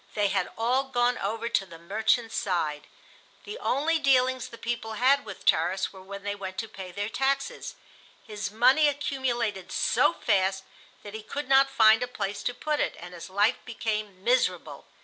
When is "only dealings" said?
3.59-4.47